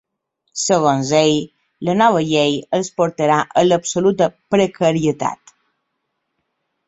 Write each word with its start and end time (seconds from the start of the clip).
Segons 0.59 1.09
ell, 1.17 1.33
la 1.89 1.93
nova 1.99 2.23
llei 2.29 2.55
els 2.77 2.89
portarà 3.01 3.37
a 3.61 3.65
“l’absoluta 3.71 4.29
precarietat”. 4.55 5.55